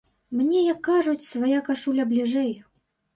[0.37, 2.49] Мне, як кажуць, свая кашуля бліжэй.